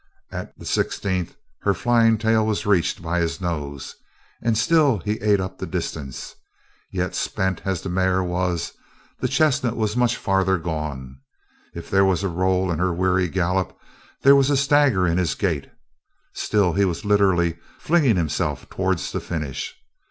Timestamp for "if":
11.75-11.87